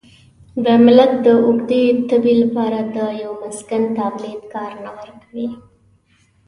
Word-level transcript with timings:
د 0.63 0.65
ملت 0.85 1.11
د 1.25 1.27
اوږدې 1.45 1.83
تبې 2.09 2.33
لپاره 2.43 2.79
د 2.95 2.97
یوه 3.21 3.37
مسکن 3.43 3.83
تابلیت 3.97 4.41
کار 4.53 4.71
نه 4.83 4.91
ورکوي. 4.99 5.47